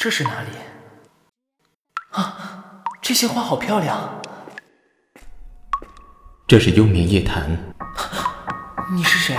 [0.00, 0.50] 这是哪里？
[2.12, 4.22] 啊，这些花好漂亮。
[6.46, 7.74] 这是幽冥夜谭。
[8.94, 9.36] 你是谁？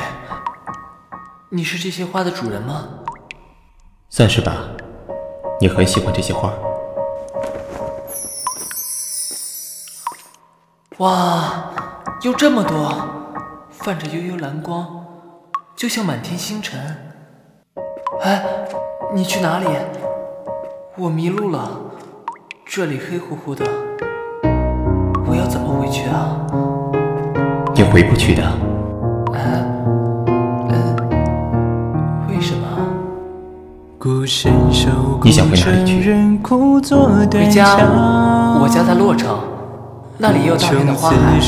[1.49, 2.89] 你是这些花的主人吗？
[4.09, 4.67] 算是吧。
[5.61, 6.53] 你很喜欢这些花。
[10.97, 11.71] 哇，
[12.23, 12.91] 有这么多，
[13.71, 15.05] 泛着幽幽蓝光，
[15.77, 17.13] 就像满天星辰。
[18.19, 18.43] 哎，
[19.15, 19.65] 你去哪里？
[21.01, 21.71] 我迷路了，
[22.65, 23.63] 这里黑乎乎的，
[25.25, 26.35] 我要怎么回去啊？
[27.73, 28.43] 你回不去的。
[29.33, 29.63] 哎，
[32.27, 32.67] 为什么？
[35.23, 36.11] 你想回哪里去？
[37.31, 37.77] 回家。
[38.61, 39.39] 我家在洛城。
[40.17, 41.39] 那里也有大片的花海，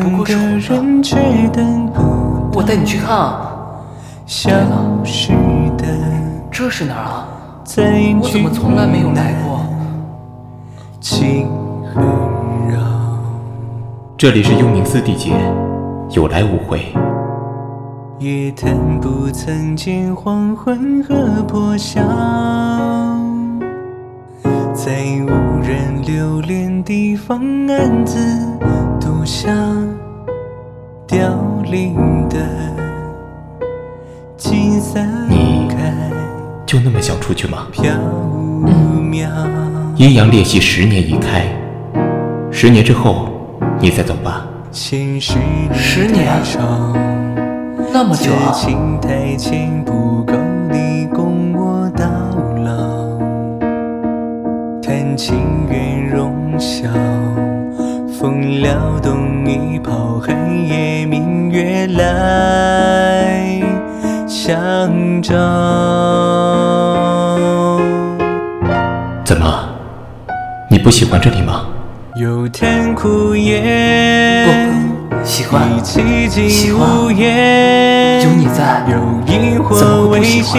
[0.00, 1.16] 不过是红色。
[2.52, 3.52] 我带你去看啊！
[4.42, 4.98] 对了，
[6.50, 7.29] 这是哪儿啊？
[7.76, 9.60] 我怎么从来没有来过？
[14.18, 15.30] 这里是幽冥寺地界，
[16.10, 16.80] 有来无回。
[18.18, 22.02] 也谈不曾见黄昏和破晓。
[24.74, 28.18] 在无人留恋地方，暗自
[29.00, 29.48] 独享
[31.06, 31.18] 凋
[31.64, 31.94] 零
[32.28, 32.36] 的
[34.36, 34.98] 金色。
[36.72, 37.66] 你就那么想出去吗？
[37.72, 37.92] 飘
[39.10, 39.26] 渺。
[39.96, 41.44] 阴阳裂隙十年已开，
[42.52, 43.28] 十年之后
[43.80, 44.46] 你再走吧。
[44.70, 46.28] 十年，
[47.92, 48.54] 那么久啊！
[55.16, 56.88] 情愿容笑，
[58.16, 60.32] 风撩动一泡，黑
[60.68, 63.60] 夜明月来
[64.28, 65.34] 相照。
[70.82, 71.66] 不喜欢这里吗？
[72.16, 74.46] 有叹苦夜，
[75.10, 76.88] 不喜欢，喜欢。
[78.24, 80.50] 有你在，怎么会不喜欢？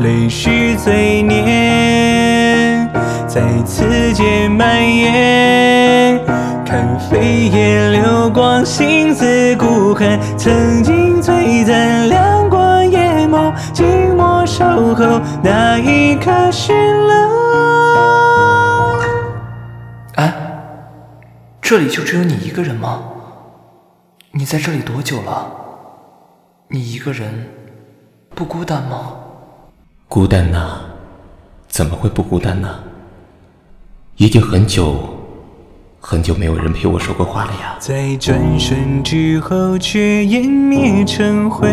[0.00, 2.88] 泪湿嘴念，
[3.26, 6.18] 在此间蔓延。
[6.66, 10.18] 看飞叶流光，心似孤寒。
[10.36, 10.69] 曾
[15.24, 16.72] 候那一刻绚
[17.06, 17.30] 烂。
[20.16, 20.34] 哎，
[21.60, 23.02] 这里就只有你一个人吗？
[24.32, 25.50] 你在这里多久了？
[26.68, 27.48] 你一个人
[28.34, 29.14] 不孤单吗？
[30.08, 30.80] 孤单呐，
[31.68, 32.68] 怎么会不孤单呢？
[34.16, 34.96] 已经很久
[35.98, 37.76] 很久没有人陪我说过话了呀。
[37.78, 41.68] 在转身之后，却湮灭成灰。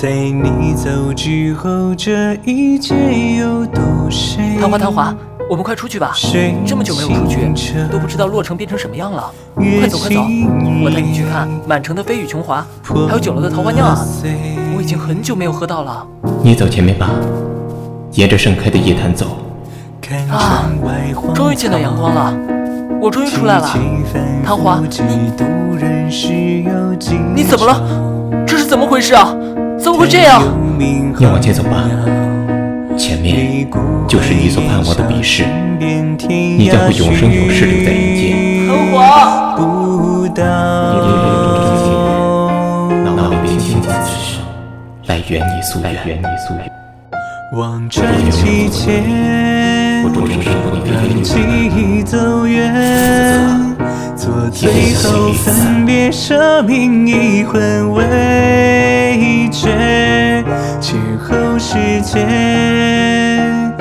[0.00, 2.94] 在你走之后，这一切
[3.38, 4.56] 又渡谁？
[4.60, 5.12] 唐华，唐华。
[5.50, 6.12] 我们快出去吧！
[6.64, 9.28] 这么久没有出去，都不知道洛城变成什么样了。
[9.56, 10.20] 快走快走，
[10.84, 12.64] 我带你去看满城的飞羽琼华，
[13.08, 13.98] 还有酒楼的桃花酿啊！
[14.76, 16.06] 我已经很久没有喝到了。
[16.44, 17.10] 你走前面吧，
[18.12, 19.36] 沿着盛开的夜坛走。
[20.30, 20.70] 啊！
[21.34, 22.32] 终于见到阳光了，
[23.02, 23.68] 我终于出来了。
[24.44, 24.86] 唐华，你
[27.34, 27.82] 你怎么了？
[28.46, 29.34] 这是怎么回事啊？
[29.80, 30.42] 怎么会这样？
[30.78, 31.88] 你往前走吧。
[32.96, 33.68] 前面
[34.08, 35.44] 就是你所盼望的彼世，
[35.78, 38.66] 你将会永生永世留在人间。
[38.66, 41.86] 唐华，你流泪多的心，
[43.16, 44.42] 那我便倾尽此生
[45.06, 46.60] 来圆你夙愿，圆你夙愿。
[47.56, 48.84] 望穿其间，
[51.22, 51.38] 记
[51.74, 53.67] 忆走远，
[54.28, 60.44] 做最后分别，舍命一魂未绝，
[60.78, 63.74] 邂逅世间。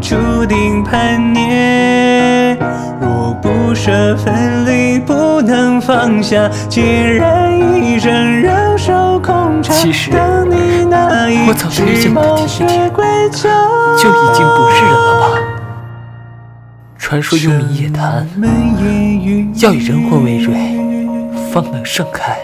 [0.00, 2.56] 注定叛逆，
[3.02, 7.58] 若不舍分离，不能放下，孑然
[9.20, 9.76] 空场。
[9.76, 13.30] 其实，我早就遇见过的甜甜，
[13.98, 15.24] 就已经不是人了吧？
[17.08, 18.26] 传说幽冥夜谈，
[19.62, 20.52] 要以人魂为蕊，
[21.52, 22.36] 方能盛开。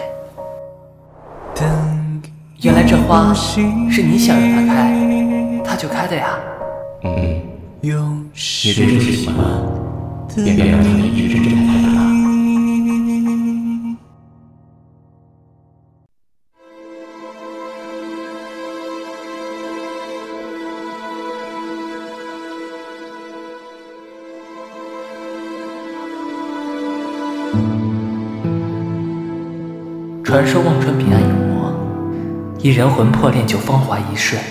[2.61, 3.61] 原来这花是
[4.01, 4.95] 你想让它开，
[5.65, 6.39] 它就开的呀？
[7.03, 7.41] 嗯。
[7.81, 9.35] 你真是喜欢，
[10.33, 12.12] 便别让他一直真正的
[30.23, 31.71] 传说忘川彼岸有魔，
[32.59, 34.41] 一人魂魄炼就芳华一瞬，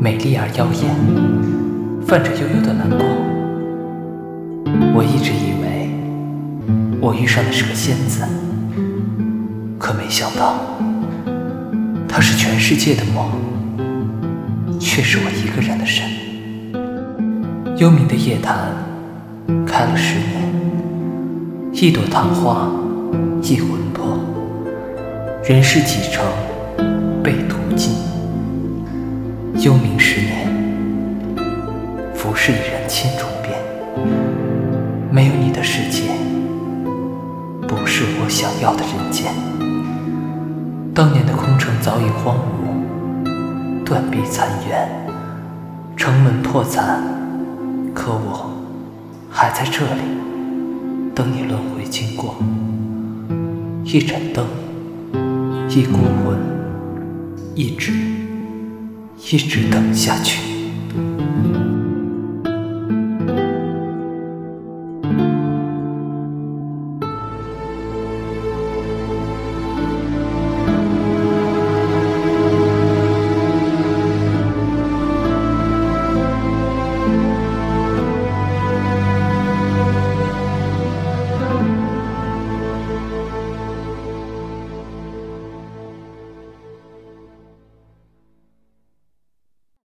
[0.00, 0.94] 美丽而妖艳，
[2.06, 3.00] 泛着悠悠的蓝光。
[4.94, 5.90] 我一直以为
[7.00, 8.24] 我遇上的是个仙子，
[9.78, 10.54] 可没想到
[12.08, 13.30] 她是全世界的梦，
[14.78, 16.08] 却是我一个人的神。
[17.76, 18.74] 幽冥的夜坛
[19.66, 20.49] 开了十年，
[21.82, 22.68] 一朵昙花，
[23.40, 24.18] 一魂魄，
[25.42, 26.22] 人世几程
[27.22, 27.94] 被途尽。
[29.62, 30.46] 幽冥十年，
[32.14, 33.56] 浮世已人千重变，
[35.10, 36.02] 没有你的世界，
[37.66, 39.32] 不是我想要的人间。
[40.94, 42.36] 当年的空城早已荒
[43.24, 44.86] 芜，断壁残垣，
[45.96, 47.02] 城门破残。
[47.94, 48.50] 可我
[49.30, 50.02] 还在这里，
[51.20, 52.34] 等你轮回经过。
[53.84, 54.46] 一盏灯，
[55.68, 56.38] 一孤魂，
[57.54, 57.92] 一直
[59.30, 60.49] 一直等下去。